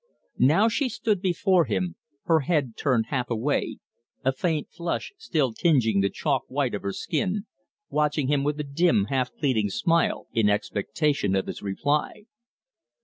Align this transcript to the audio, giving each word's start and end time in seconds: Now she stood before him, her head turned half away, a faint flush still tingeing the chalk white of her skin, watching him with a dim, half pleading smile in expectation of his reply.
Now 0.39 0.67
she 0.67 0.89
stood 0.89 1.21
before 1.21 1.65
him, 1.65 1.95
her 2.23 2.39
head 2.39 2.75
turned 2.75 3.05
half 3.09 3.29
away, 3.29 3.77
a 4.25 4.31
faint 4.33 4.71
flush 4.71 5.13
still 5.15 5.53
tingeing 5.53 6.01
the 6.01 6.09
chalk 6.09 6.45
white 6.47 6.73
of 6.73 6.81
her 6.81 6.91
skin, 6.91 7.45
watching 7.91 8.27
him 8.27 8.43
with 8.43 8.59
a 8.59 8.63
dim, 8.63 9.05
half 9.11 9.31
pleading 9.31 9.69
smile 9.69 10.25
in 10.33 10.49
expectation 10.49 11.35
of 11.35 11.45
his 11.45 11.61
reply. 11.61 12.23